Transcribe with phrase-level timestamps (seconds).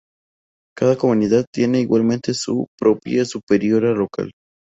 [0.75, 4.31] Cada comunidad tiene igualmente su propia superiora local.